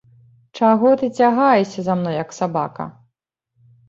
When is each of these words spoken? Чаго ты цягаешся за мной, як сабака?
Чаго 0.59 0.93
ты 1.01 1.09
цягаешся 1.19 1.83
за 1.87 1.93
мной, 1.99 2.15
як 2.23 2.33
сабака? 2.39 2.89